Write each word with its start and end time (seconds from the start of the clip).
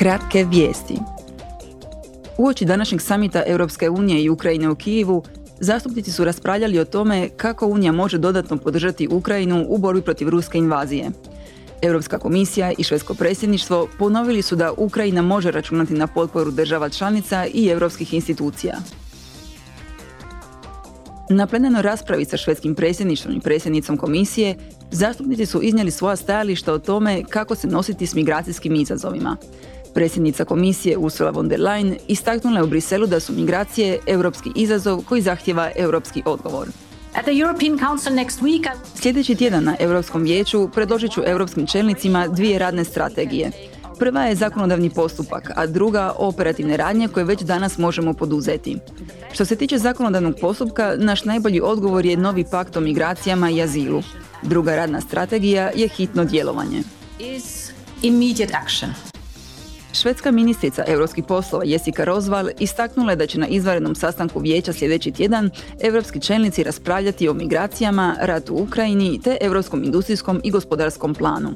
Kratke 0.00 0.44
vijesti. 0.44 0.94
Uoči 2.38 2.64
današnjeg 2.64 3.00
samita 3.00 3.42
Europske 3.46 3.90
unije 3.90 4.22
i 4.22 4.30
Ukrajine 4.30 4.70
u 4.70 4.74
Kijevu, 4.74 5.22
zastupnici 5.58 6.12
su 6.12 6.24
raspravljali 6.24 6.78
o 6.78 6.84
tome 6.84 7.28
kako 7.36 7.66
Unija 7.66 7.92
može 7.92 8.18
dodatno 8.18 8.56
podržati 8.56 9.08
Ukrajinu 9.10 9.66
u 9.68 9.78
borbi 9.78 10.02
protiv 10.02 10.28
ruske 10.28 10.58
invazije. 10.58 11.10
Europska 11.82 12.18
komisija 12.18 12.72
i 12.78 12.82
švedsko 12.82 13.14
predsjedništvo 13.14 13.88
ponovili 13.98 14.42
su 14.42 14.56
da 14.56 14.72
Ukrajina 14.76 15.22
može 15.22 15.50
računati 15.50 15.94
na 15.94 16.06
potporu 16.06 16.50
država 16.50 16.88
članica 16.88 17.46
i 17.54 17.68
europskih 17.68 18.14
institucija. 18.14 18.78
Na 21.30 21.46
plenarnoj 21.46 21.82
raspravi 21.82 22.24
sa 22.24 22.36
švedskim 22.36 22.74
predsjedništvom 22.74 23.36
i 23.36 23.40
predsjednicom 23.40 23.96
komisije, 23.96 24.56
zastupnici 24.90 25.46
su 25.46 25.62
iznijeli 25.62 25.90
svoja 25.90 26.16
stajališta 26.16 26.72
o 26.72 26.78
tome 26.78 27.24
kako 27.28 27.54
se 27.54 27.68
nositi 27.68 28.06
s 28.06 28.14
migracijskim 28.14 28.74
izazovima. 28.74 29.36
Predsjednica 29.94 30.44
komisije 30.44 30.98
Ursula 30.98 31.30
von 31.30 31.48
der 31.48 31.60
Leyen 31.60 31.96
istaknula 32.08 32.58
je 32.58 32.64
u 32.64 32.66
Briselu 32.66 33.06
da 33.06 33.20
su 33.20 33.32
migracije 33.32 33.98
europski 34.06 34.50
izazov 34.56 35.02
koji 35.08 35.22
zahtjeva 35.22 35.70
europski 35.76 36.22
odgovor. 36.24 36.68
At 37.14 37.22
the 37.22 37.32
European 37.32 37.78
Council 37.78 38.12
next 38.12 38.42
week, 38.42 38.68
Sljedeći 38.94 39.34
tjedan 39.34 39.64
na 39.64 39.76
Europskom 39.80 40.22
vijeću 40.22 40.68
predložit 40.74 41.12
ću 41.12 41.22
europskim 41.26 41.66
čelnicima 41.66 42.28
dvije 42.28 42.58
radne 42.58 42.84
strategije. 42.84 43.50
Prva 43.98 44.22
je 44.22 44.34
zakonodavni 44.34 44.90
postupak, 44.90 45.50
a 45.56 45.66
druga 45.66 46.12
operativne 46.16 46.76
radnje 46.76 47.08
koje 47.08 47.24
već 47.24 47.40
danas 47.40 47.78
možemo 47.78 48.14
poduzeti. 48.14 48.78
Što 49.32 49.44
se 49.44 49.56
tiče 49.56 49.78
zakonodavnog 49.78 50.34
postupka, 50.40 50.94
naš 50.96 51.24
najbolji 51.24 51.60
odgovor 51.60 52.06
je 52.06 52.16
novi 52.16 52.44
pakt 52.50 52.76
o 52.76 52.80
migracijama 52.80 53.50
i 53.50 53.62
azilu. 53.62 54.02
Druga 54.42 54.76
radna 54.76 55.00
strategija 55.00 55.70
je 55.74 55.88
hitno 55.88 56.24
djelovanje. 56.24 56.82
is 57.20 57.72
immediate 58.02 58.54
action. 58.54 58.90
Švedska 59.92 60.30
ministrica 60.30 60.84
europskih 60.86 61.24
poslova 61.24 61.64
Jessica 61.64 62.04
Rozval 62.04 62.48
istaknula 62.58 63.12
je 63.12 63.16
da 63.16 63.26
će 63.26 63.38
na 63.38 63.46
izvanrednom 63.46 63.94
sastanku 63.94 64.40
vijeća 64.40 64.72
sljedeći 64.72 65.12
tjedan 65.12 65.50
europski 65.80 66.20
čelnici 66.20 66.62
raspravljati 66.62 67.28
o 67.28 67.34
migracijama, 67.34 68.16
ratu 68.20 68.54
u 68.54 68.62
Ukrajini 68.62 69.20
te 69.24 69.36
europskom 69.40 69.84
industrijskom 69.84 70.40
i 70.44 70.50
gospodarskom 70.50 71.14
planu. 71.14 71.54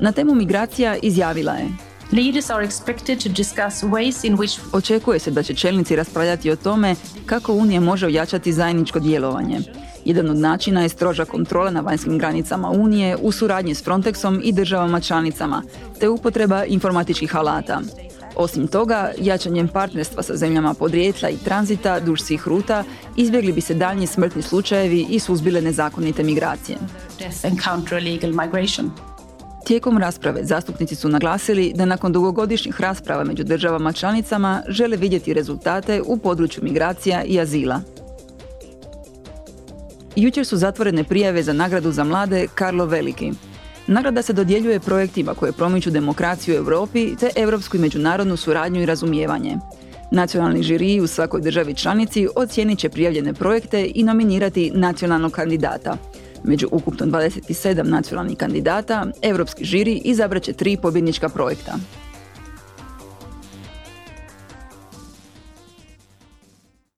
Na 0.00 0.12
temu 0.12 0.34
migracija 0.34 0.96
izjavila 1.02 1.52
je 1.52 1.68
Leaders 2.12 2.50
are 2.50 2.66
expected 2.66 3.22
to 3.22 3.28
discuss 3.28 3.82
ways 3.82 4.24
in 4.26 4.36
which 4.36 4.60
Očekuje 4.72 5.18
se 5.18 5.30
da 5.30 5.42
će 5.42 5.54
čelnici 5.54 5.96
raspravljati 5.96 6.50
o 6.50 6.56
tome 6.56 6.94
kako 7.26 7.52
Unija 7.52 7.80
može 7.80 8.06
ojačati 8.06 8.52
zajedničko 8.52 8.98
djelovanje. 8.98 9.58
Jedan 10.06 10.30
od 10.30 10.36
načina 10.36 10.82
je 10.82 10.88
stroža 10.88 11.24
kontrola 11.24 11.70
na 11.70 11.80
vanjskim 11.80 12.18
granicama 12.18 12.70
Unije 12.70 13.16
u 13.16 13.32
suradnji 13.32 13.74
s 13.74 13.84
Frontexom 13.84 14.40
i 14.44 14.52
državama 14.52 15.00
članicama, 15.00 15.62
te 16.00 16.08
upotreba 16.08 16.64
informatičkih 16.64 17.36
alata. 17.36 17.80
Osim 18.36 18.66
toga, 18.66 19.10
jačanjem 19.18 19.68
partnerstva 19.68 20.22
sa 20.22 20.36
zemljama 20.36 20.74
podrijetla 20.74 21.28
i 21.28 21.36
tranzita 21.36 22.00
duž 22.00 22.20
svih 22.20 22.48
ruta 22.48 22.84
izbjegli 23.16 23.52
bi 23.52 23.60
se 23.60 23.74
daljnji 23.74 24.06
smrtni 24.06 24.42
slučajevi 24.42 25.06
i 25.10 25.18
suzbile 25.18 25.60
nezakonite 25.60 26.22
migracije. 26.22 26.78
Tijekom 29.64 29.98
rasprave 29.98 30.44
zastupnici 30.44 30.94
su 30.94 31.08
naglasili 31.08 31.72
da 31.74 31.84
nakon 31.84 32.12
dugogodišnjih 32.12 32.80
rasprava 32.80 33.24
među 33.24 33.44
državama 33.44 33.92
članicama 33.92 34.62
žele 34.68 34.96
vidjeti 34.96 35.34
rezultate 35.34 36.02
u 36.06 36.16
području 36.16 36.64
migracija 36.64 37.24
i 37.24 37.40
azila. 37.40 37.80
Jučer 40.16 40.46
su 40.46 40.56
zatvorene 40.56 41.04
prijave 41.04 41.42
za 41.42 41.52
nagradu 41.52 41.92
za 41.92 42.04
mlade 42.04 42.46
Karlo 42.54 42.84
Veliki. 42.84 43.32
Nagrada 43.86 44.22
se 44.22 44.32
dodjeljuje 44.32 44.80
projektima 44.80 45.34
koje 45.34 45.52
promiču 45.52 45.90
demokraciju 45.90 46.54
u 46.54 46.58
Europi 46.58 47.16
te 47.16 47.30
europsku 47.36 47.76
i 47.76 47.80
međunarodnu 47.80 48.36
suradnju 48.36 48.82
i 48.82 48.86
razumijevanje. 48.86 49.56
Nacionalni 50.10 50.62
žiri 50.62 51.00
u 51.00 51.06
svakoj 51.06 51.40
državi 51.40 51.74
članici 51.74 52.28
ocijenit 52.36 52.78
će 52.78 52.88
prijavljene 52.88 53.34
projekte 53.34 53.90
i 53.94 54.04
nominirati 54.04 54.70
nacionalnog 54.74 55.32
kandidata. 55.32 55.96
Među 56.44 56.68
ukupno 56.70 57.06
27 57.06 57.82
nacionalnih 57.82 58.36
kandidata, 58.36 59.06
europski 59.22 59.64
žiri 59.64 60.00
izabrat 60.04 60.42
će 60.42 60.52
tri 60.52 60.76
pobjednička 60.76 61.28
projekta. 61.28 61.74